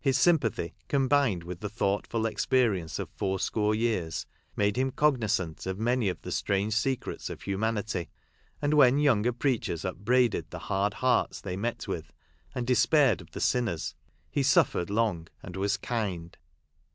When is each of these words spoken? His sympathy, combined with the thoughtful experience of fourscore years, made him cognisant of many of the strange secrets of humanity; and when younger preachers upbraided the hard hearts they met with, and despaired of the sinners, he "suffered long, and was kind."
His 0.00 0.16
sympathy, 0.16 0.72
combined 0.88 1.44
with 1.44 1.60
the 1.60 1.68
thoughtful 1.68 2.24
experience 2.24 2.98
of 2.98 3.10
fourscore 3.10 3.74
years, 3.74 4.24
made 4.56 4.76
him 4.78 4.90
cognisant 4.90 5.66
of 5.66 5.78
many 5.78 6.08
of 6.08 6.22
the 6.22 6.32
strange 6.32 6.74
secrets 6.74 7.28
of 7.28 7.42
humanity; 7.42 8.08
and 8.62 8.72
when 8.72 8.96
younger 8.98 9.30
preachers 9.30 9.84
upbraided 9.84 10.48
the 10.48 10.58
hard 10.58 10.94
hearts 10.94 11.42
they 11.42 11.58
met 11.58 11.86
with, 11.86 12.14
and 12.54 12.66
despaired 12.66 13.20
of 13.20 13.32
the 13.32 13.40
sinners, 13.42 13.94
he 14.30 14.42
"suffered 14.42 14.88
long, 14.88 15.28
and 15.42 15.56
was 15.58 15.76
kind." 15.76 16.38